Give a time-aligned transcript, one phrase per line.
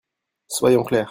[0.47, 0.99] Soyons clairs.